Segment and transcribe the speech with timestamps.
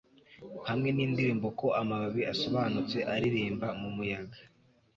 [0.69, 4.39] Hamwe nindirimbo ko amababi asobanutse aririmba mumuyaga